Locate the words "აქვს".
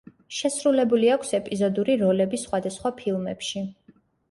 1.17-1.35